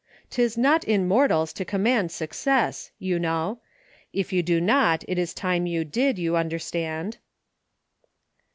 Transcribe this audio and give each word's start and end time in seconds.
109" 0.29 0.29
'Tis 0.31 0.57
not 0.57 0.83
in 0.85 1.07
mortals 1.07 1.53
to 1.53 1.63
command 1.63 2.11
success," 2.11 2.89
you 2.97 3.19
know— 3.19 3.59
if 4.13 4.33
you 4.33 4.41
do 4.41 4.59
not, 4.59 5.03
it 5.07 5.19
is 5.19 5.31
time 5.31 5.67
you 5.67 5.85
did, 5.85 6.17
you 6.17 6.35
understand. 6.35 7.19